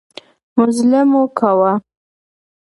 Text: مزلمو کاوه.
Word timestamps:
مزلمو 0.57 1.23
کاوه. 1.37 1.71